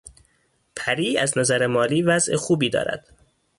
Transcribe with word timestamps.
پری 0.75 1.17
از 1.17 1.37
نظر 1.37 1.67
مالی 1.67 2.01
وضع 2.01 2.35
خوبی 2.35 2.69
دارد. 2.69 3.07